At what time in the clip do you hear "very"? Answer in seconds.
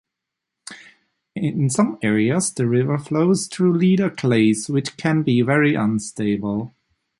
5.43-5.75